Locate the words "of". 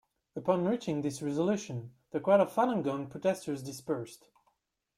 2.39-2.51